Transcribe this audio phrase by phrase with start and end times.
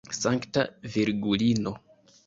[0.19, 0.61] Sankta
[0.95, 1.77] Virgulino!